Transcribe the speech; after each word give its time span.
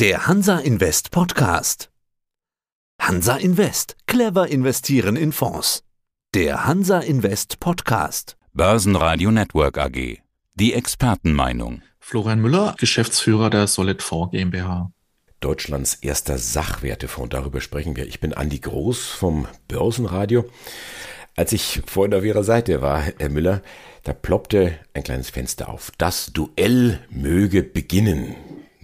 Der 0.00 0.28
Hansa 0.28 0.60
Invest 0.60 1.10
Podcast. 1.10 1.90
Hansa 3.02 3.36
Invest. 3.36 3.96
Clever 4.06 4.46
investieren 4.46 5.16
in 5.16 5.32
Fonds. 5.32 5.82
Der 6.34 6.66
Hansa 6.66 7.00
Invest 7.00 7.58
Podcast. 7.58 8.36
Börsenradio 8.52 9.32
Network 9.32 9.76
AG. 9.76 10.18
Die 10.54 10.72
Expertenmeinung. 10.72 11.82
Florian 11.98 12.40
Müller, 12.40 12.76
Geschäftsführer 12.78 13.50
der 13.50 13.66
Solid 13.66 14.00
4 14.00 14.28
GmbH. 14.30 14.92
Deutschlands 15.40 15.94
erster 15.94 16.38
Sachwertefonds. 16.38 17.30
Darüber 17.30 17.60
sprechen 17.60 17.96
wir. 17.96 18.06
Ich 18.06 18.20
bin 18.20 18.32
Andi 18.32 18.60
Groß 18.60 19.04
vom 19.08 19.48
Börsenradio. 19.66 20.44
Als 21.34 21.50
ich 21.50 21.82
vorhin 21.86 22.14
auf 22.14 22.22
Ihrer 22.22 22.44
Seite 22.44 22.82
war, 22.82 23.02
Herr 23.02 23.30
Müller, 23.30 23.62
da 24.04 24.12
ploppte 24.12 24.78
ein 24.94 25.02
kleines 25.02 25.30
Fenster 25.30 25.68
auf. 25.68 25.90
Das 25.98 26.26
Duell 26.32 27.04
möge 27.10 27.64
beginnen. 27.64 28.36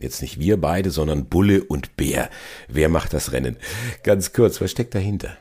Jetzt 0.04 0.20
nicht 0.20 0.38
wir 0.38 0.60
beide, 0.60 0.90
sondern 0.90 1.30
Bulle 1.30 1.64
und 1.64 1.96
Bär. 1.96 2.28
Wer 2.68 2.90
macht 2.90 3.14
das 3.14 3.32
Rennen? 3.32 3.56
Ganz 4.02 4.34
kurz, 4.34 4.60
was 4.60 4.70
steckt 4.70 4.94
dahinter? 4.94 5.38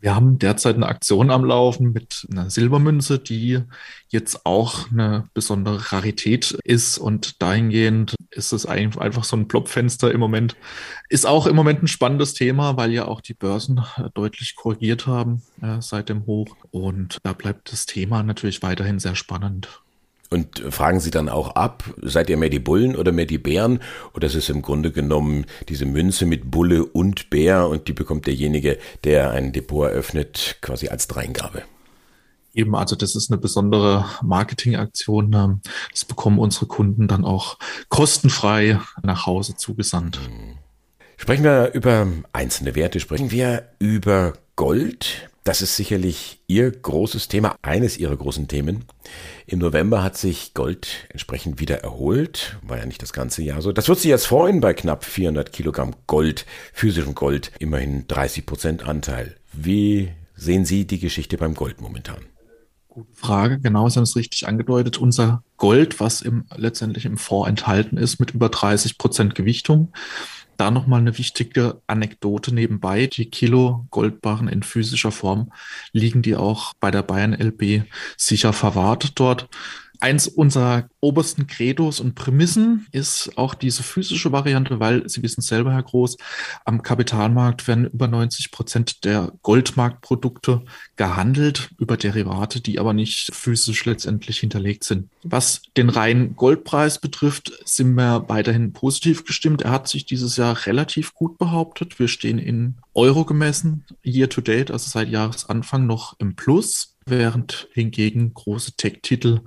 Wir 0.00 0.14
haben 0.14 0.38
derzeit 0.38 0.76
eine 0.76 0.86
Aktion 0.86 1.30
am 1.30 1.44
Laufen 1.44 1.92
mit 1.92 2.26
einer 2.30 2.50
Silbermünze, 2.50 3.18
die 3.18 3.60
jetzt 4.08 4.44
auch 4.44 4.90
eine 4.90 5.28
besondere 5.32 5.92
Rarität 5.92 6.58
ist 6.64 6.98
und 6.98 7.40
dahingehend 7.40 8.16
ist 8.30 8.52
es 8.52 8.66
einfach 8.66 9.24
so 9.24 9.36
ein 9.36 9.48
Plopfenster 9.48 10.12
im 10.12 10.20
Moment. 10.20 10.56
Ist 11.08 11.26
auch 11.26 11.46
im 11.46 11.56
Moment 11.56 11.82
ein 11.82 11.88
spannendes 11.88 12.34
Thema, 12.34 12.76
weil 12.76 12.92
ja 12.92 13.06
auch 13.06 13.22
die 13.22 13.34
Börsen 13.34 13.82
deutlich 14.12 14.56
korrigiert 14.56 15.06
haben 15.06 15.42
äh, 15.62 15.80
seit 15.80 16.10
dem 16.10 16.26
Hoch 16.26 16.54
und 16.70 17.18
da 17.22 17.32
bleibt 17.32 17.72
das 17.72 17.86
Thema 17.86 18.22
natürlich 18.22 18.62
weiterhin 18.62 18.98
sehr 18.98 19.16
spannend. 19.16 19.82
Und 20.32 20.60
fragen 20.70 21.00
Sie 21.00 21.10
dann 21.10 21.28
auch 21.28 21.56
ab, 21.56 21.82
seid 22.02 22.30
ihr 22.30 22.36
mehr 22.36 22.50
die 22.50 22.60
Bullen 22.60 22.94
oder 22.94 23.10
mehr 23.10 23.26
die 23.26 23.38
Bären? 23.38 23.80
Oder 24.14 24.28
ist 24.28 24.36
es 24.36 24.48
im 24.48 24.62
Grunde 24.62 24.92
genommen 24.92 25.44
diese 25.68 25.86
Münze 25.86 26.24
mit 26.24 26.52
Bulle 26.52 26.84
und 26.84 27.30
Bär 27.30 27.68
und 27.68 27.88
die 27.88 27.92
bekommt 27.92 28.28
derjenige, 28.28 28.78
der 29.02 29.32
ein 29.32 29.52
Depot 29.52 29.88
eröffnet, 29.88 30.58
quasi 30.60 30.88
als 30.88 31.08
Dreingabe? 31.08 31.62
Eben, 32.54 32.76
also 32.76 32.94
das 32.94 33.16
ist 33.16 33.30
eine 33.30 33.40
besondere 33.40 34.04
Marketingaktion. 34.22 35.32
Ähm, 35.32 35.60
das 35.90 36.04
bekommen 36.04 36.38
unsere 36.38 36.66
Kunden 36.66 37.08
dann 37.08 37.24
auch 37.24 37.58
kostenfrei 37.88 38.80
nach 39.02 39.26
Hause 39.26 39.56
zugesandt. 39.56 40.20
Hm. 40.24 40.58
Sprechen 41.16 41.44
wir 41.44 41.72
über 41.74 42.06
einzelne 42.32 42.74
Werte, 42.74 42.98
sprechen 42.98 43.30
wir 43.30 43.68
über 43.78 44.32
Gold. 44.56 45.29
Das 45.44 45.62
ist 45.62 45.74
sicherlich 45.76 46.40
Ihr 46.48 46.70
großes 46.70 47.28
Thema, 47.28 47.56
eines 47.62 47.96
Ihrer 47.96 48.16
großen 48.16 48.46
Themen. 48.46 48.84
Im 49.46 49.58
November 49.58 50.02
hat 50.02 50.18
sich 50.18 50.52
Gold 50.52 51.06
entsprechend 51.08 51.58
wieder 51.60 51.78
erholt, 51.78 52.58
war 52.62 52.76
ja 52.76 52.84
nicht 52.84 53.00
das 53.00 53.14
ganze 53.14 53.42
Jahr 53.42 53.62
so. 53.62 53.72
Das 53.72 53.88
wird 53.88 53.98
sich 53.98 54.10
jetzt 54.10 54.26
freuen 54.26 54.60
bei 54.60 54.74
knapp 54.74 55.04
400 55.04 55.50
Kilogramm 55.50 55.94
Gold, 56.06 56.44
physischem 56.74 57.14
Gold, 57.14 57.52
immerhin 57.58 58.06
30 58.06 58.44
Prozent 58.44 58.82
Anteil. 58.86 59.36
Wie 59.52 60.10
sehen 60.36 60.66
Sie 60.66 60.86
die 60.86 60.98
Geschichte 60.98 61.38
beim 61.38 61.54
Gold 61.54 61.80
momentan? 61.80 62.18
Gute 62.88 63.14
Frage, 63.14 63.60
genau, 63.60 63.88
Sie 63.88 63.96
haben 63.96 64.04
es 64.04 64.16
richtig 64.16 64.46
angedeutet. 64.46 64.98
Unser 64.98 65.42
Gold, 65.56 66.00
was 66.00 66.20
im, 66.20 66.44
letztendlich 66.54 67.06
im 67.06 67.16
Fonds 67.16 67.48
enthalten 67.48 67.96
ist, 67.96 68.18
mit 68.20 68.32
über 68.32 68.50
30 68.50 68.98
Prozent 68.98 69.34
Gewichtung, 69.34 69.92
da 70.60 70.70
nochmal 70.70 71.00
eine 71.00 71.16
wichtige 71.16 71.80
Anekdote 71.86 72.54
nebenbei. 72.54 73.06
Die 73.06 73.30
Kilo 73.30 73.86
Goldbarren 73.90 74.48
in 74.48 74.62
physischer 74.62 75.10
Form 75.10 75.52
liegen 75.92 76.22
die 76.22 76.36
auch 76.36 76.74
bei 76.74 76.90
der 76.90 77.02
Bayern 77.02 77.32
LB 77.32 77.84
sicher 78.16 78.52
verwahrt 78.52 79.18
dort. 79.18 79.48
Eins 80.00 80.28
unserer 80.28 80.88
obersten 81.00 81.46
Credos 81.46 82.00
und 82.00 82.14
Prämissen 82.14 82.86
ist 82.90 83.36
auch 83.36 83.52
diese 83.52 83.82
physische 83.82 84.32
Variante, 84.32 84.80
weil 84.80 85.06
Sie 85.08 85.22
wissen 85.22 85.42
selber, 85.42 85.72
Herr 85.72 85.82
Groß, 85.82 86.16
am 86.64 86.82
Kapitalmarkt 86.82 87.68
werden 87.68 87.86
über 87.86 88.08
90 88.08 88.50
Prozent 88.50 89.04
der 89.04 89.32
Goldmarktprodukte 89.42 90.62
gehandelt 90.96 91.70
über 91.78 91.98
Derivate, 91.98 92.62
die 92.62 92.78
aber 92.78 92.94
nicht 92.94 93.34
physisch 93.34 93.84
letztendlich 93.84 94.40
hinterlegt 94.40 94.84
sind. 94.84 95.10
Was 95.22 95.60
den 95.76 95.90
reinen 95.90 96.34
Goldpreis 96.34 96.98
betrifft, 96.98 97.52
sind 97.66 97.94
wir 97.94 98.24
weiterhin 98.28 98.72
positiv 98.72 99.24
gestimmt. 99.26 99.62
Er 99.62 99.70
hat 99.70 99.86
sich 99.86 100.06
dieses 100.06 100.38
Jahr 100.38 100.66
relativ 100.66 101.12
gut 101.12 101.36
behauptet. 101.36 101.98
Wir 101.98 102.08
stehen 102.08 102.38
in 102.38 102.76
Euro 102.94 103.26
gemessen, 103.26 103.84
year 104.02 104.30
to 104.30 104.40
date, 104.40 104.70
also 104.70 104.88
seit 104.88 105.10
Jahresanfang 105.10 105.86
noch 105.86 106.18
im 106.18 106.36
Plus, 106.36 106.96
während 107.06 107.68
hingegen 107.72 108.32
große 108.32 108.72
Tech-Titel 108.76 109.40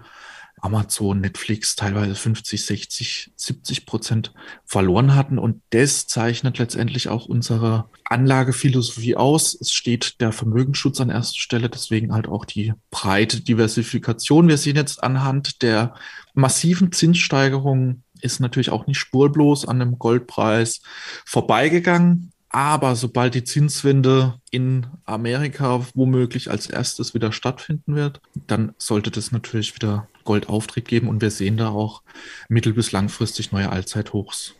Amazon, 0.63 1.19
Netflix 1.19 1.75
teilweise 1.75 2.15
50, 2.15 2.65
60, 2.65 3.31
70 3.35 3.85
Prozent 3.85 4.33
verloren 4.65 5.13
hatten. 5.13 5.37
Und 5.37 5.61
das 5.71 6.07
zeichnet 6.07 6.57
letztendlich 6.57 7.09
auch 7.09 7.25
unsere 7.25 7.89
Anlagephilosophie 8.05 9.15
aus. 9.15 9.53
Es 9.59 9.73
steht 9.73 10.21
der 10.21 10.31
Vermögensschutz 10.31 11.01
an 11.01 11.09
erster 11.09 11.39
Stelle, 11.39 11.69
deswegen 11.69 12.13
halt 12.13 12.27
auch 12.27 12.45
die 12.45 12.73
breite 12.91 13.41
Diversifikation. 13.41 14.47
Wir 14.47 14.57
sehen 14.57 14.75
jetzt 14.77 15.03
anhand 15.03 15.61
der 15.61 15.95
massiven 16.33 16.91
Zinssteigerungen 16.91 18.03
ist 18.21 18.39
natürlich 18.39 18.69
auch 18.69 18.87
nicht 18.87 18.97
spurlos 18.97 19.67
an 19.67 19.79
dem 19.79 19.99
Goldpreis 19.99 20.81
vorbeigegangen. 21.25 22.32
Aber 22.53 22.95
sobald 22.95 23.33
die 23.33 23.43
Zinswende 23.43 24.39
in 24.51 24.85
Amerika 25.05 25.87
womöglich 25.95 26.51
als 26.51 26.67
erstes 26.67 27.15
wieder 27.15 27.31
stattfinden 27.31 27.95
wird, 27.95 28.21
dann 28.45 28.75
sollte 28.77 29.09
das 29.09 29.31
natürlich 29.31 29.73
wieder 29.73 30.07
Goldauftrieb 30.23 30.87
geben 30.87 31.07
und 31.07 31.19
wir 31.19 31.31
sehen 31.31 31.57
da 31.57 31.69
auch 31.69 32.03
mittel- 32.49 32.73
bis 32.73 32.91
langfristig 32.91 33.51
neue 33.51 33.71
Allzeithochs. 33.71 34.53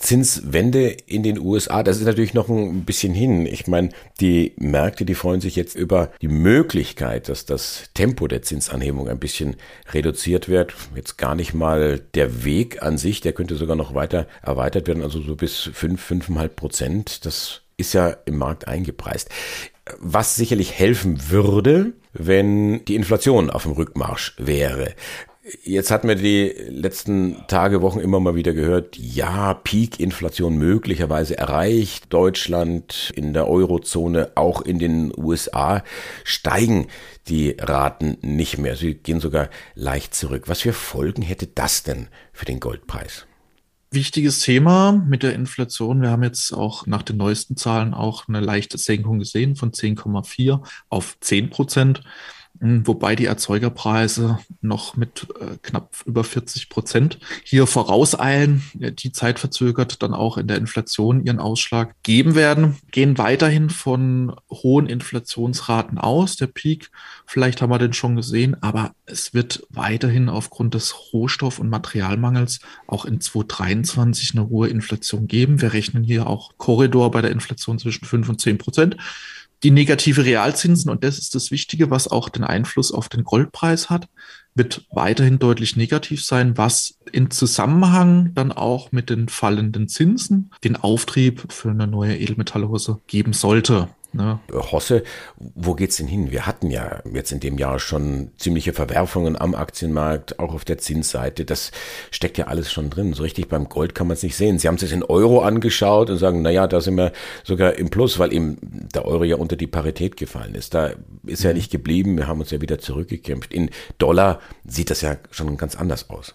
Zinswende 0.00 0.88
in 0.88 1.22
den 1.22 1.38
USA, 1.38 1.82
das 1.82 1.98
ist 1.98 2.06
natürlich 2.06 2.34
noch 2.34 2.48
ein 2.48 2.84
bisschen 2.84 3.12
hin. 3.12 3.46
Ich 3.46 3.66
meine, 3.66 3.90
die 4.18 4.54
Märkte, 4.56 5.04
die 5.04 5.14
freuen 5.14 5.42
sich 5.42 5.56
jetzt 5.56 5.76
über 5.76 6.10
die 6.22 6.28
Möglichkeit, 6.28 7.28
dass 7.28 7.44
das 7.44 7.84
Tempo 7.94 8.26
der 8.26 8.42
Zinsanhebung 8.42 9.08
ein 9.08 9.18
bisschen 9.18 9.56
reduziert 9.92 10.48
wird. 10.48 10.74
Jetzt 10.96 11.18
gar 11.18 11.34
nicht 11.34 11.52
mal 11.52 12.00
der 12.14 12.44
Weg 12.44 12.82
an 12.82 12.96
sich, 12.96 13.20
der 13.20 13.34
könnte 13.34 13.56
sogar 13.56 13.76
noch 13.76 13.94
weiter 13.94 14.26
erweitert 14.42 14.88
werden, 14.88 15.02
also 15.02 15.20
so 15.20 15.36
bis 15.36 15.70
fünf, 15.72 16.00
fünfeinhalb 16.02 16.56
Prozent. 16.56 17.26
Das 17.26 17.60
ist 17.76 17.92
ja 17.92 18.16
im 18.24 18.38
Markt 18.38 18.68
eingepreist. 18.68 19.28
Was 19.98 20.34
sicherlich 20.36 20.72
helfen 20.72 21.30
würde, 21.30 21.92
wenn 22.12 22.84
die 22.86 22.94
Inflation 22.94 23.50
auf 23.50 23.64
dem 23.64 23.72
Rückmarsch 23.72 24.34
wäre. 24.38 24.94
Jetzt 25.62 25.90
hatten 25.90 26.06
wir 26.06 26.16
die 26.16 26.52
letzten 26.68 27.46
Tage, 27.48 27.80
Wochen 27.80 27.98
immer 27.98 28.20
mal 28.20 28.34
wieder 28.34 28.52
gehört, 28.52 28.98
ja, 28.98 29.54
Peak-Inflation 29.54 30.58
möglicherweise 30.58 31.38
erreicht. 31.38 32.12
Deutschland 32.12 33.10
in 33.16 33.32
der 33.32 33.48
Eurozone, 33.48 34.32
auch 34.34 34.60
in 34.60 34.78
den 34.78 35.12
USA 35.16 35.82
steigen 36.24 36.88
die 37.28 37.56
Raten 37.58 38.18
nicht 38.20 38.58
mehr. 38.58 38.76
Sie 38.76 38.94
gehen 38.94 39.20
sogar 39.20 39.48
leicht 39.74 40.14
zurück. 40.14 40.44
Was 40.46 40.60
für 40.60 40.74
Folgen 40.74 41.22
hätte 41.22 41.46
das 41.46 41.84
denn 41.84 42.08
für 42.34 42.44
den 42.44 42.60
Goldpreis? 42.60 43.26
Wichtiges 43.90 44.40
Thema 44.40 44.92
mit 44.92 45.22
der 45.22 45.34
Inflation. 45.34 46.02
Wir 46.02 46.10
haben 46.10 46.22
jetzt 46.22 46.52
auch 46.52 46.86
nach 46.86 47.02
den 47.02 47.16
neuesten 47.16 47.56
Zahlen 47.56 47.94
auch 47.94 48.28
eine 48.28 48.40
leichte 48.40 48.76
Senkung 48.76 49.18
gesehen 49.18 49.56
von 49.56 49.72
10,4 49.72 50.60
auf 50.90 51.16
10 51.18 51.48
Prozent. 51.48 52.02
Hm, 52.60 52.86
wobei 52.86 53.16
die 53.16 53.24
Erzeugerpreise 53.24 54.38
noch 54.60 54.94
mit 54.94 55.26
äh, 55.40 55.56
knapp 55.62 55.94
über 56.04 56.24
40 56.24 56.68
Prozent 56.68 57.18
hier 57.42 57.66
vorauseilen, 57.66 58.62
die 58.74 59.12
Zeit 59.12 59.38
verzögert 59.38 60.02
dann 60.02 60.12
auch 60.12 60.36
in 60.36 60.46
der 60.46 60.58
Inflation 60.58 61.24
ihren 61.24 61.38
Ausschlag 61.38 61.94
geben 62.02 62.34
werden, 62.34 62.76
gehen 62.90 63.16
weiterhin 63.16 63.70
von 63.70 64.36
hohen 64.50 64.86
Inflationsraten 64.86 65.96
aus. 65.96 66.36
Der 66.36 66.48
Peak, 66.48 66.90
vielleicht 67.24 67.62
haben 67.62 67.70
wir 67.70 67.78
den 67.78 67.94
schon 67.94 68.14
gesehen, 68.14 68.62
aber 68.62 68.94
es 69.06 69.32
wird 69.32 69.66
weiterhin 69.70 70.28
aufgrund 70.28 70.74
des 70.74 70.94
Rohstoff- 71.14 71.60
und 71.60 71.70
Materialmangels 71.70 72.60
auch 72.86 73.06
in 73.06 73.22
2023 73.22 74.34
eine 74.34 74.50
hohe 74.50 74.68
Inflation 74.68 75.28
geben. 75.28 75.62
Wir 75.62 75.72
rechnen 75.72 76.04
hier 76.04 76.26
auch 76.26 76.52
Korridor 76.58 77.10
bei 77.10 77.22
der 77.22 77.30
Inflation 77.30 77.78
zwischen 77.78 78.04
5 78.04 78.28
und 78.28 78.40
10 78.40 78.58
Prozent 78.58 78.96
die 79.62 79.70
negative 79.70 80.24
Realzinsen, 80.24 80.90
und 80.90 81.04
das 81.04 81.18
ist 81.18 81.34
das 81.34 81.50
Wichtige, 81.50 81.90
was 81.90 82.08
auch 82.08 82.28
den 82.28 82.44
Einfluss 82.44 82.92
auf 82.92 83.08
den 83.08 83.24
Goldpreis 83.24 83.90
hat, 83.90 84.08
wird 84.54 84.86
weiterhin 84.90 85.38
deutlich 85.38 85.76
negativ 85.76 86.24
sein, 86.24 86.56
was 86.56 86.98
in 87.12 87.30
Zusammenhang 87.30 88.32
dann 88.34 88.52
auch 88.52 88.90
mit 88.90 89.10
den 89.10 89.28
fallenden 89.28 89.88
Zinsen 89.88 90.50
den 90.64 90.76
Auftrieb 90.76 91.52
für 91.52 91.70
eine 91.70 91.86
neue 91.86 92.16
Edelmetallhose 92.16 93.00
geben 93.06 93.32
sollte. 93.32 93.88
Ne? 94.12 94.40
Hosse, 94.52 95.04
wo 95.36 95.74
geht's 95.74 95.96
denn 95.96 96.08
hin? 96.08 96.30
Wir 96.30 96.46
hatten 96.46 96.70
ja 96.70 97.00
jetzt 97.12 97.30
in 97.30 97.40
dem 97.40 97.58
Jahr 97.58 97.78
schon 97.78 98.32
ziemliche 98.38 98.72
Verwerfungen 98.72 99.40
am 99.40 99.54
Aktienmarkt, 99.54 100.38
auch 100.38 100.52
auf 100.52 100.64
der 100.64 100.78
Zinsseite. 100.78 101.44
Das 101.44 101.70
steckt 102.10 102.36
ja 102.36 102.46
alles 102.48 102.72
schon 102.72 102.90
drin. 102.90 103.12
So 103.12 103.22
richtig 103.22 103.48
beim 103.48 103.68
Gold 103.68 103.94
kann 103.94 104.08
man 104.08 104.14
es 104.14 104.22
nicht 104.22 104.36
sehen. 104.36 104.58
Sie 104.58 104.66
haben 104.66 104.74
es 104.76 104.90
in 104.90 105.04
Euro 105.04 105.42
angeschaut 105.42 106.10
und 106.10 106.18
sagen, 106.18 106.42
na 106.42 106.50
ja, 106.50 106.66
da 106.66 106.80
sind 106.80 106.96
wir 106.96 107.12
sogar 107.44 107.74
im 107.74 107.90
Plus, 107.90 108.18
weil 108.18 108.32
eben 108.32 108.58
der 108.94 109.04
Euro 109.04 109.24
ja 109.24 109.36
unter 109.36 109.56
die 109.56 109.68
Parität 109.68 110.16
gefallen 110.16 110.54
ist. 110.54 110.74
Da 110.74 110.90
ist 111.24 111.44
ja 111.44 111.50
mhm. 111.50 111.56
nicht 111.56 111.70
geblieben. 111.70 112.16
Wir 112.16 112.26
haben 112.26 112.40
uns 112.40 112.50
ja 112.50 112.60
wieder 112.60 112.78
zurückgekämpft. 112.78 113.52
In 113.52 113.70
Dollar 113.98 114.40
sieht 114.64 114.90
das 114.90 115.02
ja 115.02 115.16
schon 115.30 115.56
ganz 115.56 115.76
anders 115.76 116.10
aus. 116.10 116.34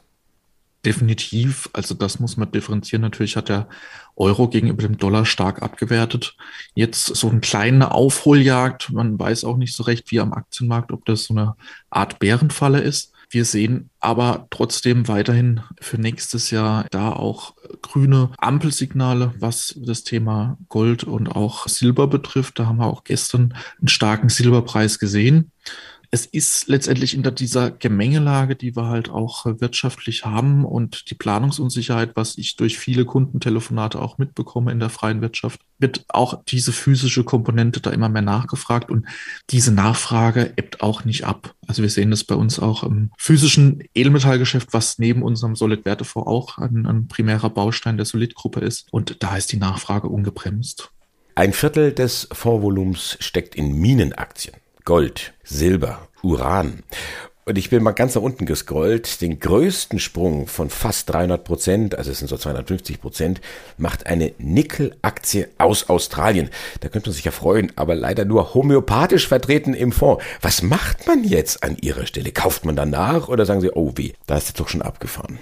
Definitiv. 0.86 1.70
Also 1.74 1.96
das 1.96 2.20
muss 2.20 2.38
man 2.38 2.52
differenzieren. 2.52 3.02
Natürlich 3.02 3.36
hat 3.36 3.50
der 3.50 3.68
Euro 4.16 4.48
gegenüber 4.48 4.84
dem 4.84 4.98
Dollar 4.98 5.26
stark 5.26 5.64
abgewertet. 5.64 6.38
Jetzt 6.76 7.06
so 7.08 7.28
eine 7.30 7.40
kleine 7.40 7.92
Aufholjagd. 7.92 8.92
Man 8.92 9.20
weiß 9.20 9.46
auch 9.46 9.58
nicht 9.58 9.76
so 9.76 9.84
recht, 9.84 10.12
wie 10.12 10.20
am 10.20 10.34
Aktienmarkt, 10.34 10.92
ob 10.92 11.04
das 11.06 11.24
so 11.24 11.34
eine 11.34 11.56
Art 11.90 12.20
Bärenfalle 12.20 12.80
ist. 12.82 13.14
Wir 13.32 13.46
sehen 13.46 13.90
aber 14.00 14.48
trotzdem 14.52 15.08
weiterhin 15.08 15.62
für 15.82 15.98
nächstes 15.98 16.52
Jahr 16.52 16.86
da 16.92 17.12
auch 17.12 17.56
grüne 17.82 18.30
Ampelsignale, 18.38 19.34
was 19.40 19.74
das 19.78 20.04
Thema 20.04 20.60
Gold 20.70 21.04
und 21.04 21.28
auch 21.28 21.68
Silber 21.68 22.06
betrifft. 22.08 22.60
Da 22.60 22.68
haben 22.68 22.78
wir 22.78 22.86
auch 22.86 23.04
gestern 23.04 23.56
einen 23.80 23.88
starken 23.88 24.30
Silberpreis 24.30 25.00
gesehen 25.00 25.52
es 26.12 26.26
ist 26.26 26.68
letztendlich 26.68 27.14
in 27.14 27.24
dieser 27.36 27.72
Gemengelage, 27.72 28.56
die 28.56 28.76
wir 28.76 28.86
halt 28.86 29.10
auch 29.10 29.46
wirtschaftlich 29.46 30.26
haben 30.26 30.66
und 30.66 31.10
die 31.10 31.16
Planungsunsicherheit, 31.16 32.16
was 32.16 32.38
ich 32.38 32.56
durch 32.56 32.78
viele 32.78 33.06
Kundentelefonate 33.06 34.02
auch 34.02 34.18
mitbekomme 34.18 34.72
in 34.72 34.80
der 34.80 34.90
freien 34.90 35.22
Wirtschaft, 35.22 35.62
wird 35.78 36.06
auch 36.08 36.44
diese 36.46 36.72
physische 36.72 37.24
Komponente 37.24 37.82
da 37.82 37.90
immer 37.90 38.10
mehr 38.10 38.22
nachgefragt 38.22 38.90
und 38.90 39.06
diese 39.50 39.74
Nachfrage 39.74 40.54
ebbt 40.56 40.82
auch 40.82 41.06
nicht 41.06 41.26
ab. 41.26 41.54
Also 41.68 41.82
wir 41.82 41.90
sehen 41.90 42.12
das 42.12 42.24
bei 42.24 42.36
uns 42.36 42.60
auch 42.60 42.84
im 42.84 43.12
physischen 43.18 43.84
Edelmetallgeschäft, 43.94 44.74
was 44.74 45.00
neben 45.00 45.24
unserem 45.24 45.56
Solid-Wertefonds 45.56 46.28
auch 46.28 46.58
ein, 46.58 46.86
ein 46.86 47.08
primärer 47.08 47.50
Baustein 47.50 47.98
der 47.98 48.06
Solid-Gruppe 48.06 48.62
ist. 48.62 48.88
Und 48.92 49.24
da 49.24 49.36
ist 49.36 49.52
die 49.52 49.58
Nachfrage 49.58 50.08
ungebremst. 50.08 50.92
Ein 51.36 51.52
Viertel 51.52 51.92
des 51.92 52.30
Fondsvolumens 52.32 53.18
steckt 53.20 53.56
in 53.56 53.74
Minenaktien. 53.74 54.56
Gold, 54.86 55.34
Silber, 55.44 56.08
Uran. 56.22 56.84
Und 57.46 57.58
ich 57.58 57.72
bin 57.72 57.82
mal 57.82 57.94
ganz 57.94 58.14
nach 58.14 58.22
unten 58.22 58.46
gescrollt. 58.46 59.20
Den 59.20 59.40
größten 59.40 59.98
Sprung 59.98 60.46
von 60.46 60.70
fast 60.70 61.10
300 61.10 61.44
Prozent, 61.44 61.96
also 61.98 62.12
es 62.12 62.20
sind 62.20 62.28
so 62.28 62.38
250 62.38 63.02
Prozent, 63.02 63.42
macht 63.80 64.06
eine 64.06 64.34
Nickel-Aktie 64.38 65.50
aus 65.58 65.90
Australien. 65.90 66.52
Da 66.82 66.90
könnte 66.90 67.10
man 67.10 67.16
sich 67.16 67.26
ja 67.26 67.32
freuen, 67.32 67.72
aber 67.76 67.96
leider 67.96 68.26
nur 68.26 68.54
homöopathisch 68.54 69.28
vertreten 69.28 69.74
im 69.74 69.92
Fonds. 69.92 70.24
Was 70.42 70.62
macht 70.62 71.08
man 71.08 71.24
jetzt 71.24 71.64
an 71.64 71.78
Ihrer 71.82 72.06
Stelle? 72.06 72.32
Kauft 72.32 72.64
man 72.64 72.76
danach 72.76 73.28
oder 73.28 73.48
sagen 73.48 73.62
Sie, 73.62 73.72
oh 73.72 73.94
weh, 73.96 74.14
da 74.28 74.38
ist 74.38 74.50
es 74.50 74.54
doch 74.54 74.68
schon 74.68 74.84
abgefahren? 74.84 75.40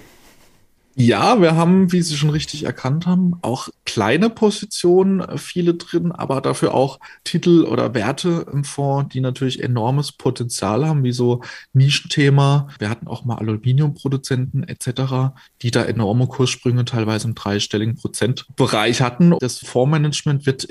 Ja, 0.96 1.40
wir 1.40 1.56
haben, 1.56 1.90
wie 1.90 2.02
Sie 2.02 2.16
schon 2.16 2.30
richtig 2.30 2.64
erkannt 2.64 3.04
haben, 3.04 3.34
auch 3.42 3.68
kleine 3.84 4.30
Positionen, 4.30 5.20
äh, 5.20 5.38
viele 5.38 5.74
drin, 5.74 6.12
aber 6.12 6.40
dafür 6.40 6.72
auch 6.72 7.00
Titel 7.24 7.64
oder 7.64 7.94
Werte 7.94 8.46
im 8.52 8.62
Fonds, 8.62 9.12
die 9.12 9.20
natürlich 9.20 9.60
enormes 9.60 10.12
Potenzial 10.12 10.86
haben, 10.86 11.02
wie 11.02 11.12
so 11.12 11.42
Nischenthema. 11.72 12.68
Wir 12.78 12.90
hatten 12.90 13.08
auch 13.08 13.24
mal 13.24 13.38
Aluminiumproduzenten 13.38 14.68
etc., 14.68 15.34
die 15.62 15.72
da 15.72 15.82
enorme 15.84 16.28
Kurssprünge 16.28 16.84
teilweise 16.84 17.26
im 17.26 17.34
dreistelligen 17.34 17.96
Prozentbereich 17.96 19.00
hatten. 19.00 19.34
Das 19.40 19.58
Fondsmanagement 19.58 20.46
wird 20.46 20.68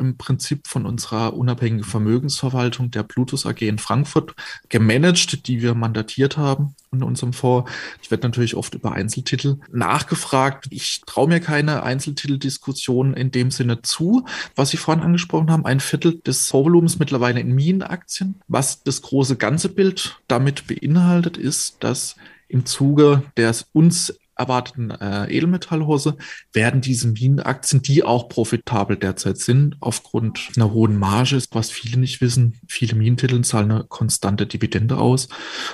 im 0.00 0.16
Prinzip 0.16 0.66
von 0.66 0.84
unserer 0.84 1.34
unabhängigen 1.34 1.84
Vermögensverwaltung 1.84 2.90
der 2.90 3.04
Plutus 3.04 3.46
AG 3.46 3.62
in 3.62 3.78
Frankfurt 3.78 4.34
gemanagt, 4.68 5.46
die 5.46 5.62
wir 5.62 5.74
mandatiert 5.74 6.36
haben 6.36 6.74
in 6.92 7.02
unserem 7.02 7.32
Fonds. 7.32 7.70
Ich 8.02 8.10
werde 8.10 8.26
natürlich 8.26 8.56
oft 8.56 8.74
über 8.74 8.92
Einzeltitel 8.92 9.58
nachgefragt. 9.72 10.66
Ich 10.70 11.02
traue 11.06 11.28
mir 11.28 11.40
keine 11.40 11.82
Einzeltiteldiskussion 11.82 13.14
in 13.14 13.30
dem 13.30 13.50
Sinne 13.50 13.82
zu. 13.82 14.24
Was 14.56 14.70
Sie 14.70 14.76
vorhin 14.76 15.04
angesprochen 15.04 15.50
haben, 15.50 15.66
ein 15.66 15.80
Viertel 15.80 16.20
des 16.20 16.48
Fondsvolumens 16.48 16.98
mittlerweile 16.98 17.40
in 17.40 17.54
Minenaktien. 17.54 18.36
Was 18.48 18.82
das 18.82 19.02
große 19.02 19.36
ganze 19.36 19.68
Bild 19.68 20.20
damit 20.28 20.66
beinhaltet, 20.66 21.36
ist, 21.36 21.76
dass 21.80 22.16
im 22.48 22.66
Zuge 22.66 23.22
des 23.36 23.66
uns 23.72 24.12
erwarteten 24.40 24.90
äh, 24.90 25.26
Edelmetallhose 25.26 26.16
werden 26.52 26.80
diese 26.80 27.08
Minenaktien, 27.08 27.82
die 27.82 28.02
auch 28.02 28.28
profitabel 28.28 28.96
derzeit 28.96 29.38
sind, 29.38 29.76
aufgrund 29.80 30.48
einer 30.56 30.72
hohen 30.72 30.98
Marge, 30.98 31.40
was 31.52 31.70
viele 31.70 31.98
nicht 31.98 32.20
wissen, 32.20 32.58
viele 32.66 32.96
Minentitel 32.96 33.42
zahlen 33.42 33.70
eine 33.70 33.84
konstante 33.84 34.46
Dividende 34.46 34.96
aus. 34.96 35.28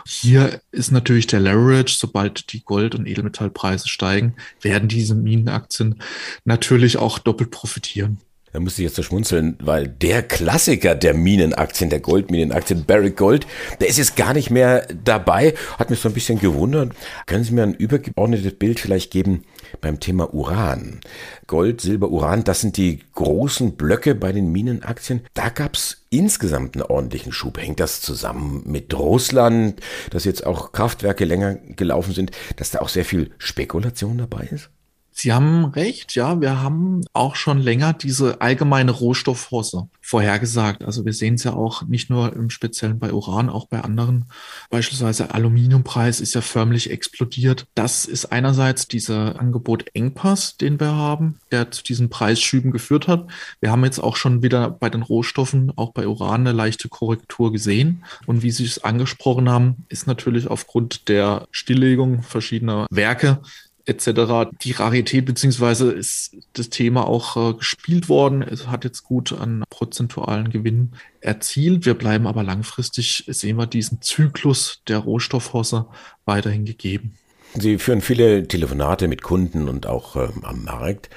Hier 0.07 0.61
ist 0.73 0.91
natürlich 0.91 1.27
der 1.27 1.41
Leverage, 1.41 1.97
sobald 1.99 2.53
die 2.53 2.63
Gold- 2.65 2.95
und 2.95 3.07
Edelmetallpreise 3.07 3.89
steigen, 3.89 4.35
werden 4.61 4.89
diese 4.89 5.15
Minenaktien 5.15 6.03
natürlich 6.45 6.99
auch 6.99 7.19
doppelt 7.19 7.51
profitieren. 7.51 8.19
Da 8.57 8.61
muss 8.61 8.79
ich 8.79 8.85
jetzt 8.85 8.97
so 8.97 9.03
schmunzeln, 9.03 9.59
weil 9.61 9.87
der 9.87 10.23
Klassiker 10.23 10.95
der 10.95 11.13
Minenaktien, 11.13 11.91
der 11.91 12.01
Goldminenaktien, 12.01 12.87
Barrick 12.87 13.19
Gold, 13.19 13.47
der 13.81 13.89
ist 13.89 13.99
jetzt 13.99 14.17
gar 14.17 14.33
nicht 14.33 14.51
mehr 14.51 14.87
dabei. 15.05 15.53
Hat 15.79 15.91
mich 15.91 16.01
so 16.01 16.09
ein 16.09 16.15
bisschen 16.15 16.39
gewundert. 16.39 16.95
Können 17.27 17.45
Sie 17.45 17.53
mir 17.53 17.65
ein 17.65 17.75
übergeordnetes 17.75 18.55
Bild 18.55 18.81
vielleicht 18.81 19.11
geben 19.11 19.45
beim 19.83 20.01
Thema 20.01 20.33
Uran? 20.33 21.03
Gold, 21.47 21.83
Silber, 21.83 22.09
Uran, 22.09 22.45
das 22.45 22.63
sind 22.63 22.79
die 22.79 23.01
großen 23.13 23.77
Blöcke 23.77 24.15
bei 24.15 24.33
den 24.33 24.51
Minenaktien. 24.51 25.21
Da 25.35 25.51
gab's 25.51 26.07
insgesamt 26.09 26.77
einen 26.77 26.87
ordentlichen 26.87 27.33
Schub. 27.33 27.59
Hängt 27.59 27.79
das 27.79 28.01
zusammen 28.01 28.63
mit 28.65 28.95
Russland, 28.99 29.83
dass 30.09 30.25
jetzt 30.25 30.47
auch 30.47 30.73
Kraftwerke 30.73 31.27
länger 31.27 31.57
gelaufen 31.57 32.15
sind, 32.15 32.31
dass 32.57 32.71
da 32.71 32.79
auch 32.79 32.89
sehr 32.89 33.05
viel 33.05 33.33
Spekulation 33.37 34.17
dabei 34.17 34.49
ist? 34.51 34.71
Sie 35.19 35.33
haben 35.33 35.65
recht, 35.65 36.15
ja, 36.15 36.43
wir 36.43 36.61
haben 36.61 37.01
auch 37.15 37.37
schon 37.37 37.59
länger 37.59 37.95
diese 37.95 38.43
allgemeine 38.43 38.91
Rohstoffhosse 38.91 39.89
vorhergesagt. 40.03 40.85
Also 40.85 41.07
wir 41.07 41.15
sehen 41.15 41.37
es 41.37 41.45
ja 41.45 41.55
auch 41.55 41.85
nicht 41.85 42.11
nur 42.11 42.37
im 42.37 42.51
Speziellen 42.51 42.99
bei 42.99 43.15
Uran, 43.15 43.49
auch 43.49 43.67
bei 43.67 43.81
anderen. 43.81 44.27
Beispielsweise 44.69 45.33
Aluminiumpreis 45.33 46.21
ist 46.21 46.35
ja 46.35 46.43
förmlich 46.43 46.91
explodiert. 46.91 47.67
Das 47.75 48.05
ist 48.05 48.27
einerseits 48.27 48.89
dieser 48.89 49.41
Angebot-Engpass, 49.41 50.59
den 50.59 50.79
wir 50.79 50.95
haben, 50.95 51.41
der 51.51 51.71
zu 51.71 51.83
diesen 51.83 52.11
Preisschüben 52.11 52.71
geführt 52.71 53.09
hat. 53.09 53.27
Wir 53.61 53.71
haben 53.71 53.85
jetzt 53.85 54.01
auch 54.01 54.17
schon 54.17 54.43
wieder 54.43 54.69
bei 54.69 54.91
den 54.91 55.01
Rohstoffen, 55.01 55.73
auch 55.77 55.93
bei 55.93 56.07
Uran, 56.07 56.43
eine 56.43 56.53
leichte 56.53 56.91
Korrektur 56.91 57.53
gesehen. 57.53 58.05
Und 58.27 58.43
wie 58.43 58.51
Sie 58.51 58.67
es 58.67 58.85
angesprochen 58.85 59.49
haben, 59.49 59.87
ist 59.89 60.07
natürlich 60.07 60.49
aufgrund 60.49 61.09
der 61.09 61.49
Stilllegung 61.53 62.23
verschiedener 62.23 62.87
Werke 62.91 63.41
etc. 63.87 64.51
Die 64.63 64.73
Rarität 64.73 65.25
beziehungsweise 65.25 65.93
ist 65.93 66.37
das 66.53 66.69
Thema 66.69 67.07
auch 67.07 67.37
äh, 67.37 67.55
gespielt 67.55 68.09
worden. 68.09 68.43
Es 68.43 68.67
hat 68.67 68.85
jetzt 68.85 69.05
gut 69.05 69.33
an 69.33 69.65
prozentualen 69.71 70.51
Gewinn 70.51 70.93
erzielt. 71.21 71.87
Wir 71.87 71.95
bleiben 71.95 72.27
aber 72.27 72.43
langfristig, 72.43 73.25
sehen 73.29 73.57
wir 73.57 73.67
diesen 73.67 74.03
Zyklus 74.03 74.83
der 74.89 74.99
Rohstoffhosse 74.99 75.87
weiterhin 76.25 76.65
gegeben. 76.65 77.17
Sie 77.55 77.79
führen 77.79 78.03
viele 78.03 78.47
Telefonate 78.47 79.09
mit 79.09 79.23
Kunden 79.23 79.69
und 79.69 79.87
auch 79.87 80.17
äh, 80.17 80.29
am 80.43 80.65
Markt. 80.65 81.09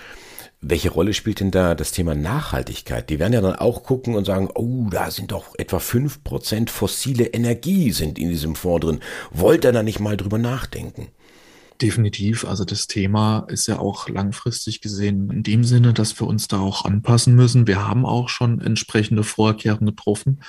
Welche 0.62 0.90
Rolle 0.90 1.14
spielt 1.14 1.40
denn 1.40 1.52
da 1.52 1.74
das 1.74 1.94
Thema 1.94 2.16
Nachhaltigkeit? 2.16 3.10
Die 3.10 3.18
werden 3.18 3.32
ja 3.32 3.40
dann 3.40 3.56
auch 3.56 3.84
gucken 3.84 4.16
und 4.16 4.26
sagen, 4.26 4.50
oh, 4.56 4.90
da 4.92 5.10
sind 5.10 5.32
doch 5.32 5.56
etwa 5.58 5.80
fünf 5.80 6.24
Prozent 6.24 6.70
fossile 6.70 7.28
Energie 7.28 7.92
sind 7.92 8.20
in 8.20 8.30
diesem 8.30 8.56
Fonds 8.56 8.86
drin. 8.86 9.00
Wollt 9.32 9.64
ihr 9.64 9.72
da 9.72 9.84
nicht 9.84 10.02
mal 10.02 10.18
drüber 10.18 10.38
nachdenken? 10.38 11.08
Definitiv. 11.82 12.44
Also 12.44 12.66
das 12.66 12.88
Thema 12.88 13.46
ist 13.48 13.68
ja 13.68 13.80
auch 13.80 14.10
langfristig 14.10 14.82
gesehen 14.82 15.30
in 15.30 15.44
dem 15.44 15.64
Sinne, 15.64 15.94
dass 15.94 16.20
wir 16.20 16.28
uns 16.28 16.50
da 16.50 16.60
auch 16.60 16.84
anpassen 16.84 17.36
müssen. 17.36 17.68
Wir 17.68 17.88
haben 17.88 18.06
auch 18.06 18.28
schon 18.28 18.60
entsprechende 18.60 19.24
Vorkehrungen 19.24 19.96
getroffen 19.96 20.42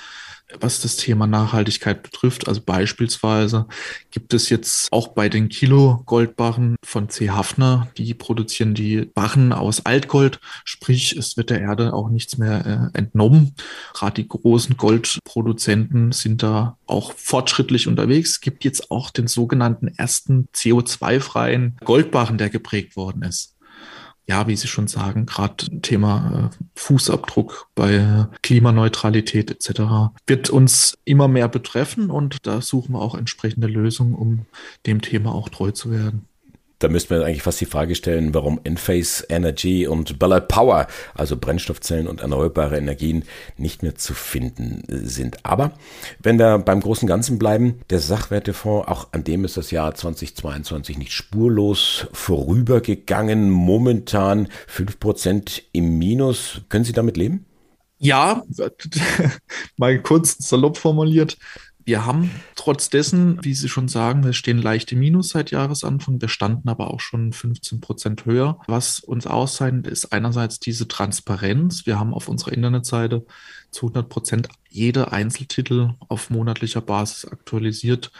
was 0.59 0.81
das 0.81 0.97
Thema 0.97 1.27
Nachhaltigkeit 1.27 2.03
betrifft. 2.03 2.47
Also 2.47 2.61
beispielsweise 2.61 3.67
gibt 4.11 4.33
es 4.33 4.49
jetzt 4.49 4.91
auch 4.91 5.09
bei 5.09 5.29
den 5.29 5.49
Kilo 5.49 6.01
Goldbarren 6.05 6.75
von 6.83 7.09
C. 7.09 7.29
Hafner, 7.29 7.87
die 7.97 8.13
produzieren 8.13 8.73
die 8.73 9.05
Barren 9.05 9.53
aus 9.53 9.85
Altgold, 9.85 10.39
sprich 10.65 11.15
es 11.17 11.37
wird 11.37 11.49
der 11.49 11.61
Erde 11.61 11.93
auch 11.93 12.09
nichts 12.09 12.37
mehr 12.37 12.91
äh, 12.93 12.97
entnommen. 12.97 13.55
Gerade 13.93 14.21
die 14.21 14.27
großen 14.27 14.77
Goldproduzenten 14.77 16.11
sind 16.11 16.43
da 16.43 16.77
auch 16.85 17.13
fortschrittlich 17.13 17.87
unterwegs. 17.87 18.31
Es 18.31 18.41
gibt 18.41 18.63
jetzt 18.63 18.91
auch 18.91 19.09
den 19.09 19.27
sogenannten 19.27 19.87
ersten 19.87 20.47
CO2-freien 20.53 21.77
Goldbarren, 21.83 22.37
der 22.37 22.49
geprägt 22.49 22.95
worden 22.95 23.23
ist 23.23 23.55
ja, 24.31 24.47
wie 24.47 24.55
Sie 24.55 24.69
schon 24.69 24.87
sagen, 24.87 25.25
gerade 25.25 25.81
Thema 25.81 26.51
äh, 26.53 26.65
Fußabdruck 26.75 27.67
bei 27.75 28.27
Klimaneutralität 28.41 29.51
etc. 29.51 30.13
wird 30.25 30.49
uns 30.49 30.97
immer 31.03 31.27
mehr 31.27 31.49
betreffen 31.49 32.09
und 32.09 32.47
da 32.47 32.61
suchen 32.61 32.93
wir 32.93 33.01
auch 33.01 33.15
entsprechende 33.15 33.67
Lösungen, 33.67 34.15
um 34.15 34.45
dem 34.85 35.01
Thema 35.01 35.35
auch 35.35 35.49
treu 35.49 35.71
zu 35.71 35.91
werden. 35.91 36.27
Da 36.81 36.89
müsste 36.89 37.13
man 37.13 37.23
eigentlich 37.23 37.43
fast 37.43 37.61
die 37.61 37.67
Frage 37.67 37.93
stellen, 37.93 38.33
warum 38.33 38.59
Enphase 38.63 39.23
Energy 39.29 39.85
und 39.85 40.17
Ballard 40.17 40.47
Power, 40.47 40.87
also 41.13 41.37
Brennstoffzellen 41.37 42.07
und 42.07 42.21
erneuerbare 42.21 42.75
Energien, 42.75 43.23
nicht 43.55 43.83
mehr 43.83 43.93
zu 43.95 44.15
finden 44.15 44.81
sind. 44.87 45.45
Aber 45.45 45.73
wenn 46.23 46.39
wir 46.39 46.57
beim 46.57 46.81
großen 46.81 47.07
Ganzen 47.07 47.37
bleiben, 47.37 47.81
der 47.91 47.99
Sachwertefonds, 47.99 48.87
auch 48.87 49.09
an 49.11 49.23
dem 49.23 49.45
ist 49.45 49.57
das 49.57 49.69
Jahr 49.69 49.93
2022 49.93 50.97
nicht 50.97 51.11
spurlos 51.11 52.07
vorübergegangen. 52.13 53.51
Momentan 53.51 54.47
fünf 54.65 54.99
Prozent 54.99 55.61
im 55.73 55.99
Minus. 55.99 56.61
Können 56.69 56.83
Sie 56.83 56.93
damit 56.93 57.15
leben? 57.15 57.45
Ja, 57.99 58.41
mal 59.77 60.01
kurz 60.01 60.35
salopp 60.39 60.77
formuliert. 60.77 61.37
Wir 61.85 62.05
haben 62.07 62.31
trotz 62.61 62.91
dessen, 62.91 63.43
wie 63.43 63.55
Sie 63.55 63.67
schon 63.67 63.87
sagen, 63.87 64.23
wir 64.23 64.33
stehen 64.33 64.59
leicht 64.59 64.91
im 64.91 64.99
Minus 64.99 65.29
seit 65.29 65.49
Jahresanfang. 65.49 66.21
Wir 66.21 66.27
standen 66.27 66.69
aber 66.69 66.93
auch 66.93 66.99
schon 66.99 67.33
15 67.33 67.81
Prozent 67.81 68.25
höher. 68.25 68.59
Was 68.67 68.99
uns 68.99 69.25
auszeichnet, 69.25 69.87
ist 69.87 70.13
einerseits 70.13 70.59
diese 70.59 70.87
Transparenz. 70.87 71.87
Wir 71.87 71.99
haben 71.99 72.13
auf 72.13 72.27
unserer 72.27 72.53
Internetseite 72.53 73.25
zu 73.71 73.87
100 73.87 74.09
Prozent 74.09 74.47
jede 74.69 75.11
Einzeltitel 75.11 75.95
auf 76.07 76.29
monatlicher 76.29 76.81
Basis 76.81 77.25
aktualisiert 77.25 78.11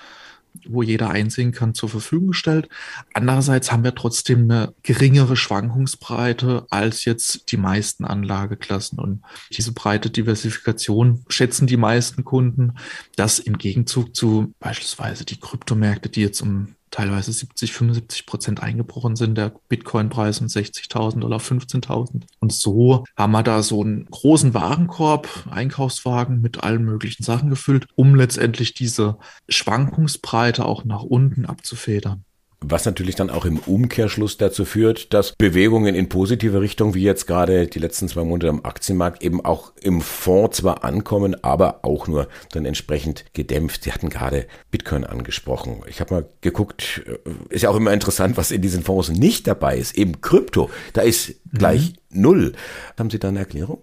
wo 0.67 0.84
jeder 0.84 1.10
einsehen 1.10 1.51
kann, 1.51 1.74
zur 1.74 1.89
Verfügung 1.89 2.29
gestellt. 2.29 2.70
Andererseits 3.13 3.72
haben 3.72 3.84
wir 3.84 3.96
trotzdem 3.96 4.43
eine 4.43 4.74
geringere 4.84 5.36
Schwankungsbreite 5.36 6.65
als 6.70 7.05
jetzt 7.05 7.51
die 7.51 7.58
meisten 7.58 8.05
Anlageklassen. 8.05 9.00
Und 9.00 9.22
diese 9.51 9.72
breite 9.72 10.10
Diversifikation 10.10 11.24
schätzen 11.29 11.67
die 11.67 11.77
meisten 11.77 12.24
Kunden, 12.24 12.75
dass 13.15 13.39
im 13.39 13.58
Gegenzug 13.58 14.15
zu 14.15 14.53
beispielsweise 14.60 15.25
die 15.25 15.39
Kryptomärkte, 15.39 16.10
die 16.10 16.22
jetzt 16.22 16.41
um 16.41 16.75
teilweise 16.92 17.32
70, 17.32 17.74
75 17.74 18.26
Prozent 18.26 18.62
eingebrochen 18.62 19.16
sind, 19.16 19.38
der 19.38 19.54
Bitcoin-Preis 19.70 20.42
um 20.42 20.48
60.000 20.48 21.24
oder 21.24 21.38
15.000. 21.38 22.24
Und 22.40 22.54
so 22.54 23.06
haben 23.18 23.32
wir 23.32 23.44
da 23.44 23.64
so 23.64 23.82
einen 23.82 24.06
großen 24.06 24.54
Warenkorb, 24.54 25.48
Einkaufswagen 25.50 26.42
mit 26.42 26.64
allen 26.64 26.84
möglichen 26.84 27.24
Sachen 27.24 27.50
gefüllt, 27.50 27.88
um 27.96 28.16
letztendlich 28.16 28.74
diese 28.74 29.18
Schwankungsbreite 29.50 30.66
auch 30.66 30.84
nach 30.84 31.04
unten 31.04 31.46
abzufedern. 31.46 32.26
Was 32.63 32.86
natürlich 32.86 33.15
dann 33.15 33.32
auch 33.32 33.46
im 33.46 33.58
Umkehrschluss 33.58 34.38
dazu 34.38 34.65
führt, 34.65 35.15
dass 35.15 35.34
Bewegungen 35.36 35.96
in 35.96 36.10
positive 36.10 36.62
Richtung, 36.62 36.94
wie 36.94 37.01
jetzt 37.01 37.25
gerade 37.25 37.65
die 37.65 37.80
letzten 37.80 38.08
zwei 38.08 38.24
Monate 38.24 38.50
am 38.50 38.63
Aktienmarkt, 38.63 39.24
eben 39.24 39.44
auch 39.44 39.74
im 39.82 40.00
Fonds 40.01 40.58
zwar 40.58 40.84
ankommen, 40.84 41.44
aber 41.44 41.84
auch 41.84 42.08
nur 42.08 42.27
dann 42.51 42.65
entsprechend 42.65 43.25
gedämpft. 43.34 43.84
Sie 43.84 43.91
hatten 43.91 44.10
gerade 44.10 44.46
Bitcoin 44.70 45.06
angesprochen. 45.06 45.82
Ich 45.88 46.01
habe 46.01 46.13
mal 46.13 46.30
geguckt, 46.41 47.01
äh, 47.08 47.53
ist 47.53 47.63
ja 47.63 47.70
auch 47.72 47.75
immer 47.75 47.94
interessant, 47.94 48.38
was 48.38 48.51
in 48.51 48.62
diesen 48.62 48.84
Fonds 48.84 49.10
nicht 49.10 49.48
dabei 49.48 49.77
ist. 49.77 49.98
Eben 49.98 50.22
Krypto, 50.22 50.70
da 50.94 51.01
ist 51.01 51.34
gleich 51.51 51.94
mhm. 52.12 52.22
null. 52.22 52.53
Haben 52.96 53.10
Sie 53.10 53.18
da 53.18 53.30
eine 53.30 53.39
Erklärung? 53.39 53.82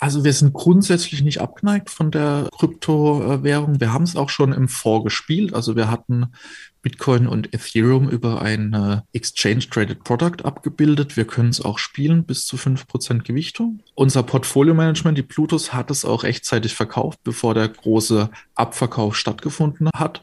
Also 0.00 0.22
wir 0.22 0.32
sind 0.32 0.52
grundsätzlich 0.52 1.22
nicht 1.22 1.40
abgeneigt 1.40 1.90
von 1.90 2.12
der 2.12 2.48
Kryptowährung. 2.56 3.80
Wir 3.80 3.92
haben 3.92 4.04
es 4.04 4.14
auch 4.14 4.30
schon 4.30 4.52
im 4.52 4.68
Fonds 4.68 5.04
gespielt. 5.04 5.54
Also 5.54 5.74
wir 5.74 5.90
hatten 5.90 6.28
Bitcoin 6.82 7.26
und 7.26 7.52
Ethereum 7.52 8.08
über 8.08 8.40
ein 8.40 8.72
äh, 8.72 9.00
Exchange 9.12 9.68
Traded 9.68 10.04
Product 10.04 10.44
abgebildet. 10.44 11.16
Wir 11.16 11.24
können 11.24 11.48
es 11.48 11.60
auch 11.60 11.78
spielen 11.78 12.24
bis 12.24 12.46
zu 12.46 12.56
5% 12.56 13.24
Gewichtung. 13.24 13.80
Unser 13.96 14.22
Portfolio 14.22 14.72
Management, 14.72 15.18
die 15.18 15.22
Plutus, 15.22 15.72
hat 15.72 15.90
es 15.90 16.04
auch 16.04 16.22
rechtzeitig 16.22 16.74
verkauft, 16.74 17.18
bevor 17.24 17.54
der 17.54 17.68
große 17.68 18.30
Abverkauf 18.54 19.16
stattgefunden 19.16 19.88
hat. 19.96 20.22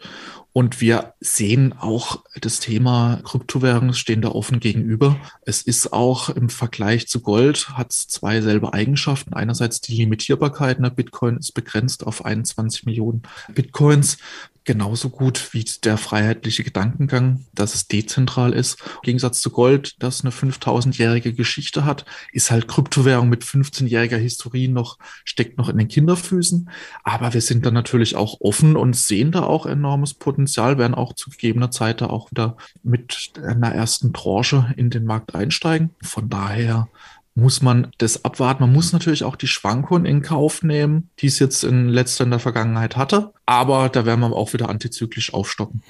Und 0.57 0.79
wir 0.79 1.15
sehen 1.19 1.73
auch 1.77 2.23
das 2.39 2.61
Thema 2.61 3.19
Kryptowährungen 3.25 3.93
stehen 3.93 4.21
da 4.21 4.29
offen 4.29 4.61
gegenüber. 4.61 5.17
Es 5.41 5.61
ist 5.61 5.91
auch 5.91 6.29
im 6.29 6.47
Vergleich 6.47 7.09
zu 7.09 7.19
Gold, 7.19 7.71
hat 7.71 7.91
es 7.91 8.07
zwei 8.07 8.39
selbe 8.39 8.73
Eigenschaften. 8.73 9.33
Einerseits 9.33 9.81
die 9.81 9.97
Limitierbarkeit. 9.97 10.79
Ne? 10.79 10.91
Bitcoin 10.91 11.35
ist 11.35 11.51
begrenzt 11.51 12.07
auf 12.07 12.23
21 12.23 12.85
Millionen 12.85 13.23
Bitcoins 13.53 14.17
genauso 14.65 15.09
gut 15.09 15.53
wie 15.53 15.63
der 15.83 15.97
freiheitliche 15.97 16.63
Gedankengang, 16.63 17.45
dass 17.53 17.75
es 17.75 17.87
dezentral 17.87 18.51
ist. 18.51 18.81
Im 18.81 19.01
Gegensatz 19.03 19.39
zu 19.39 19.51
Gold, 19.51 19.95
das 19.99 20.21
eine 20.21 20.31
5000-jährige 20.31 21.33
Geschichte 21.33 21.85
hat, 21.85 22.05
ist 22.33 22.51
halt 22.51 22.67
Kryptowährung 22.67 23.29
mit 23.29 23.43
15-jähriger 23.43 24.17
Historie 24.17 24.67
noch, 24.67 24.97
steckt 25.23 25.57
noch 25.57 25.69
in 25.69 25.77
den 25.77 25.87
Kinderfüßen. 25.87 26.69
Aber 27.03 27.33
wir 27.33 27.41
sind 27.41 27.65
da 27.65 27.71
natürlich 27.71 28.15
auch 28.15 28.41
offen 28.41 28.75
und 28.75 28.95
sehen 28.95 29.31
da 29.31 29.43
auch 29.43 29.65
enormes 29.65 30.15
Potenzial, 30.15 30.77
werden 30.77 30.95
auch 30.95 31.13
zu 31.13 31.29
gegebener 31.29 31.71
Zeit 31.71 32.01
da 32.01 32.07
auch 32.07 32.31
wieder 32.31 32.57
mit 32.83 33.33
einer 33.41 33.73
ersten 33.73 34.13
Tranche 34.13 34.73
in 34.77 34.89
den 34.89 35.05
Markt 35.05 35.35
einsteigen. 35.35 35.91
Von 36.01 36.29
daher 36.29 36.87
muss 37.35 37.61
man 37.61 37.91
das 37.97 38.23
abwarten. 38.23 38.63
Man 38.63 38.73
muss 38.73 38.93
natürlich 38.93 39.25
auch 39.25 39.35
die 39.35 39.47
Schwankungen 39.47 40.05
in 40.05 40.21
Kauf 40.21 40.63
nehmen, 40.63 41.09
die 41.19 41.27
es 41.27 41.37
jetzt 41.39 41.63
in 41.63 41.89
letzter 41.89 42.23
in 42.23 42.31
der 42.31 42.39
Vergangenheit 42.39 42.95
hatte. 42.95 43.33
Aber 43.45 43.89
da 43.89 44.05
werden 44.05 44.21
wir 44.21 44.33
auch 44.33 44.53
wieder 44.53 44.69
antizyklisch 44.69 45.33
aufstocken. 45.33 45.83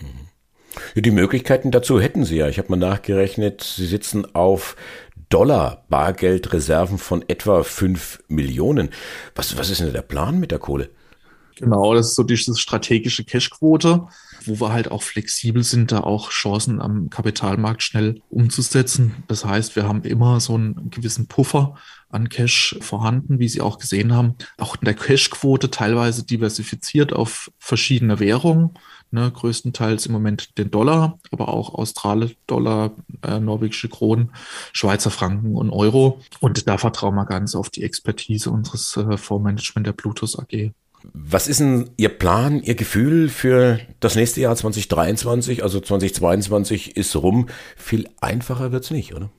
Ja, 0.95 1.01
die 1.01 1.11
Möglichkeiten 1.11 1.71
dazu 1.71 2.01
hätten 2.01 2.25
Sie 2.25 2.37
ja. 2.37 2.49
Ich 2.49 2.57
habe 2.57 2.69
mal 2.69 2.77
nachgerechnet, 2.77 3.63
Sie 3.63 3.85
sitzen 3.85 4.35
auf 4.35 4.75
Dollar 5.29 5.85
Bargeldreserven 5.89 6.97
von 6.97 7.23
etwa 7.27 7.63
5 7.63 8.23
Millionen. 8.27 8.89
Was, 9.35 9.57
was 9.57 9.69
ist 9.69 9.81
denn 9.81 9.93
der 9.93 10.01
Plan 10.01 10.39
mit 10.39 10.51
der 10.51 10.59
Kohle? 10.59 10.89
Genau, 11.55 11.93
das 11.93 12.09
ist 12.09 12.15
so 12.15 12.23
diese 12.23 12.55
strategische 12.57 13.23
Cashquote, 13.23 14.07
wo 14.43 14.59
wir 14.59 14.73
halt 14.73 14.91
auch 14.91 15.03
flexibel 15.03 15.63
sind, 15.63 15.91
da 15.91 16.01
auch 16.01 16.29
Chancen 16.29 16.81
am 16.81 17.09
Kapitalmarkt 17.09 17.81
schnell 17.81 18.21
umzusetzen. 18.29 19.23
Das 19.27 19.45
heißt, 19.45 19.77
wir 19.77 19.87
haben 19.87 20.03
immer 20.03 20.41
so 20.41 20.55
einen 20.55 20.89
gewissen 20.89 21.27
Puffer 21.27 21.75
an 22.09 22.27
Cash 22.27 22.77
vorhanden, 22.81 23.39
wie 23.39 23.47
Sie 23.47 23.61
auch 23.61 23.77
gesehen 23.77 24.13
haben. 24.13 24.35
Auch 24.57 24.75
in 24.75 24.85
der 24.85 24.95
Cashquote 24.95 25.71
teilweise 25.71 26.25
diversifiziert 26.25 27.13
auf 27.13 27.51
verschiedene 27.57 28.19
Währungen. 28.19 28.71
Ne, 29.11 29.31
größtenteils 29.31 30.07
im 30.07 30.11
Moment 30.11 30.57
den 30.57 30.71
Dollar, 30.71 31.19
aber 31.31 31.47
auch 31.49 31.73
Australische 31.73 32.35
Dollar, 32.47 32.91
äh, 33.21 33.39
norwegische 33.39 33.87
Kronen, 33.87 34.31
Schweizer 34.73 35.11
Franken 35.11 35.55
und 35.55 35.69
Euro. 35.69 36.19
Und 36.41 36.67
da 36.67 36.77
vertrauen 36.77 37.15
wir 37.15 37.25
ganz 37.25 37.55
auf 37.55 37.69
die 37.69 37.83
Expertise 37.83 38.51
unseres 38.51 38.97
äh, 38.97 39.15
Fondsmanagement 39.15 39.87
der 39.87 39.93
Plutus 39.93 40.37
AG. 40.37 40.73
Was 41.13 41.47
ist 41.47 41.59
denn 41.59 41.89
Ihr 41.97 42.09
Plan, 42.09 42.61
Ihr 42.61 42.75
Gefühl 42.75 43.29
für 43.29 43.79
das 43.99 44.15
nächste 44.15 44.41
Jahr 44.41 44.55
2023? 44.55 45.63
Also 45.63 45.79
2022 45.79 46.97
ist 46.97 47.15
rum. 47.15 47.47
Viel 47.75 48.09
einfacher 48.21 48.71
wird's 48.71 48.91
nicht, 48.91 49.13
oder? 49.13 49.29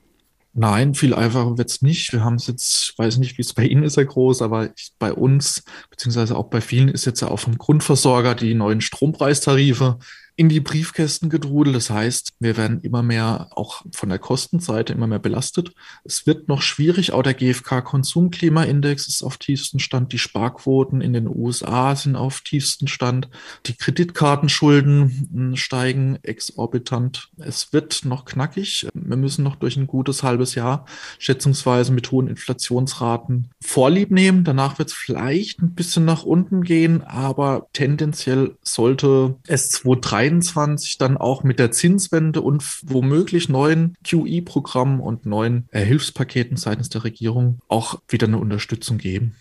Nein, 0.53 0.95
viel 0.95 1.13
einfacher 1.13 1.57
wird's 1.57 1.81
nicht. 1.81 2.11
Wir 2.13 2.23
haben 2.23 2.35
es 2.35 2.47
jetzt, 2.47 2.91
ich 2.91 2.97
weiß 2.97 3.17
nicht, 3.17 3.37
wie 3.37 3.43
es 3.43 3.53
bei 3.53 3.65
Ihnen 3.65 3.83
ist, 3.83 3.97
Herr 3.97 4.05
Groß, 4.05 4.41
aber 4.41 4.71
ich, 4.75 4.91
bei 4.97 5.13
uns, 5.13 5.63
beziehungsweise 5.91 6.35
auch 6.35 6.49
bei 6.49 6.61
vielen, 6.61 6.89
ist 6.89 7.05
jetzt 7.05 7.21
ja 7.21 7.27
auch 7.27 7.39
vom 7.39 7.57
Grundversorger 7.57 8.33
die 8.33 8.55
neuen 8.55 8.81
Strompreistarife 8.81 9.99
in 10.37 10.49
die 10.49 10.59
Briefkästen 10.59 11.29
gedrudelt. 11.29 11.75
Das 11.75 11.89
heißt, 11.89 12.33
wir 12.39 12.57
werden 12.57 12.79
immer 12.81 13.01
mehr 13.01 13.49
auch 13.55 13.83
von 13.91 14.09
der 14.09 14.19
Kostenseite 14.19 14.93
immer 14.93 15.07
mehr 15.07 15.19
belastet. 15.19 15.73
Es 16.03 16.27
wird 16.27 16.47
noch 16.47 16.61
schwierig. 16.61 17.11
Auch 17.11 17.23
der 17.23 17.33
GfK-Konsumklimaindex 17.33 19.07
ist 19.07 19.23
auf 19.23 19.37
tiefsten 19.37 19.79
Stand. 19.79 20.13
Die 20.13 20.19
Sparquoten 20.19 21.01
in 21.01 21.13
den 21.13 21.27
USA 21.27 21.95
sind 21.95 22.15
auf 22.15 22.41
tiefsten 22.41 22.87
Stand. 22.87 23.29
Die 23.65 23.75
Kreditkartenschulden 23.75 25.27
hm, 25.33 25.55
steigen 25.55 26.19
exorbitant. 26.21 27.29
Es 27.37 27.73
wird 27.73 28.05
noch 28.05 28.25
knackig. 28.25 28.87
Wir 28.93 29.17
müssen 29.17 29.43
noch 29.43 29.55
durch 29.55 29.75
ein 29.75 29.87
gutes 29.87 30.21
halbes 30.21 30.53
Jahr 30.53 30.85
schätzungsweise 31.17 31.91
mit 31.91 32.11
hohen 32.11 32.27
Inflationsraten 32.27 33.49
Vorlieb 33.59 34.11
nehmen. 34.11 34.43
Danach 34.43 34.77
wird 34.77 34.89
es 34.89 34.93
vielleicht 34.93 35.63
ein 35.63 35.73
bisschen 35.73 36.05
nach 36.05 36.21
unten 36.21 36.61
gehen, 36.61 37.01
aber 37.01 37.69
tendenziell 37.73 38.55
sollte 38.61 39.37
es 39.47 39.69
2023 39.69 40.26
2021 40.27 40.97
dann 40.97 41.17
auch 41.17 41.43
mit 41.43 41.59
der 41.59 41.71
Zinswende 41.71 42.41
und 42.41 42.63
womöglich 42.83 43.49
neuen 43.49 43.95
QE-Programmen 44.03 44.99
und 44.99 45.25
neuen 45.25 45.67
äh, 45.71 45.83
Hilfspaketen 45.83 46.57
seitens 46.57 46.89
der 46.89 47.03
Regierung 47.03 47.59
auch 47.67 48.01
wieder 48.07 48.27
eine 48.27 48.37
Unterstützung 48.37 48.97
geben. 48.97 49.35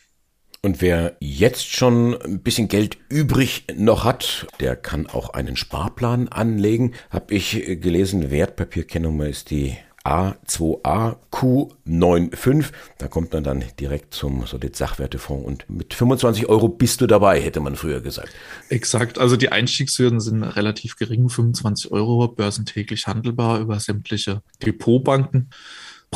Und 0.62 0.80
wer 0.80 1.16
jetzt 1.20 1.76
schon 1.76 2.20
ein 2.20 2.40
bisschen 2.40 2.68
Geld 2.68 2.98
übrig 3.08 3.66
noch 3.76 4.04
hat, 4.04 4.46
der 4.58 4.74
kann 4.74 5.06
auch 5.06 5.30
einen 5.30 5.56
Sparplan 5.56 6.28
anlegen. 6.28 6.94
Hab 7.10 7.30
ich 7.30 7.52
gelesen, 7.80 8.30
Wertpapierkennung 8.30 9.20
ist 9.20 9.50
die 9.50 9.76
A2AQ95. 10.06 12.66
Da 12.98 13.08
kommt 13.08 13.32
man 13.32 13.42
dann 13.42 13.64
direkt 13.80 14.14
zum 14.14 14.46
Solid 14.46 14.76
Sachwertefonds 14.76 15.44
und 15.44 15.68
mit 15.68 15.94
25 15.94 16.48
Euro 16.48 16.68
bist 16.68 17.00
du 17.00 17.08
dabei, 17.08 17.40
hätte 17.40 17.58
man 17.58 17.74
früher 17.74 18.00
gesagt. 18.00 18.32
Exakt. 18.68 19.18
Also 19.18 19.36
die 19.36 19.50
Einstiegshürden 19.50 20.20
sind 20.20 20.44
relativ 20.44 20.94
gering. 20.96 21.28
25 21.28 21.90
Euro 21.90 22.28
börsentäglich 22.28 23.08
handelbar 23.08 23.58
über 23.60 23.80
sämtliche 23.80 24.42
Depotbanken. 24.64 25.50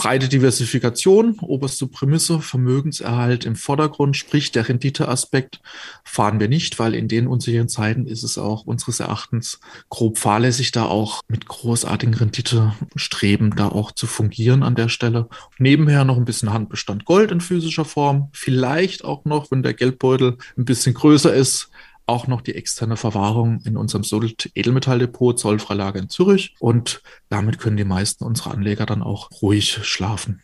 Breite 0.01 0.31
Diversifikation, 0.31 1.39
oberste 1.43 1.87
Prämisse, 1.87 2.41
Vermögenserhalt 2.41 3.45
im 3.45 3.55
Vordergrund, 3.55 4.17
sprich 4.17 4.51
der 4.51 4.67
Renditeaspekt 4.67 5.61
fahren 6.05 6.41
wir 6.41 6.49
nicht, 6.49 6.79
weil 6.79 6.95
in 6.95 7.07
den 7.07 7.27
unsicheren 7.27 7.69
Zeiten 7.69 8.07
ist 8.07 8.23
es 8.23 8.39
auch 8.39 8.65
unseres 8.65 9.01
Erachtens 9.01 9.61
grob 9.91 10.17
fahrlässig, 10.17 10.73
da 10.73 10.87
auch 10.87 11.21
mit 11.29 11.47
großartigen 11.47 12.15
Renditestreben 12.15 13.55
da 13.55 13.69
auch 13.69 13.93
zu 13.93 14.07
fungieren 14.07 14.63
an 14.63 14.75
der 14.75 14.89
Stelle. 14.89 15.29
Nebenher 15.59 16.07
noch 16.07 16.17
ein 16.17 16.25
bisschen 16.25 16.51
Handbestand 16.51 17.05
Gold 17.05 17.31
in 17.31 17.43
physischer 17.43 17.85
Form, 17.85 18.31
vielleicht 18.33 19.05
auch 19.05 19.27
noch, 19.27 19.51
wenn 19.51 19.63
der 19.63 19.75
Geldbeutel 19.75 20.39
ein 20.57 20.65
bisschen 20.65 20.95
größer 20.95 21.35
ist, 21.35 21.69
auch 22.11 22.27
noch 22.27 22.43
die 22.43 22.55
externe 22.55 22.97
Verwahrung 22.97 23.61
in 23.65 23.77
unserem 23.77 24.05
Sult 24.05 24.51
Edelmetalldepot 24.55 25.39
Zollfreilager 25.39 25.99
in 25.99 26.11
Zürich 26.11 26.55
und 26.59 27.03
damit 27.29 27.59
können 27.59 27.77
die 27.77 27.85
meisten 27.85 28.25
unserer 28.25 28.53
Anleger 28.53 28.85
dann 28.85 29.03
auch 29.03 29.31
ruhig 29.41 29.79
schlafen. 29.83 30.43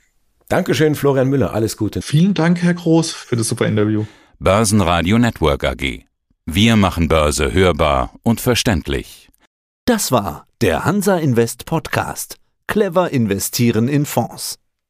Dankeschön, 0.48 0.94
Florian 0.94 1.28
Müller. 1.28 1.52
Alles 1.52 1.76
Gute. 1.76 2.02
Vielen 2.02 2.32
Dank, 2.32 2.62
Herr 2.62 2.74
Groß, 2.74 3.10
für 3.12 3.36
das 3.36 3.48
super 3.48 3.66
Interview. 3.66 4.04
Börsenradio 4.38 5.18
Network 5.18 5.64
AG. 5.64 6.04
Wir 6.46 6.76
machen 6.76 7.08
Börse 7.08 7.52
hörbar 7.52 8.12
und 8.22 8.40
verständlich. 8.40 9.28
Das 9.86 10.12
war 10.12 10.46
der 10.60 10.84
Hansa 10.84 11.16
Invest 11.16 11.66
Podcast. 11.66 12.36
Clever 12.68 13.10
investieren 13.10 13.88
in 13.88 14.06
Fonds. 14.06 14.58